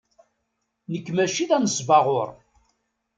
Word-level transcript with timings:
Nekk 0.91 1.07
maci 1.15 1.45
d 1.49 1.51
anesbaɣur. 1.55 2.29